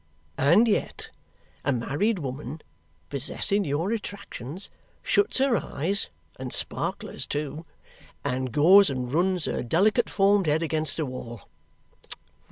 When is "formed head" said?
10.09-10.63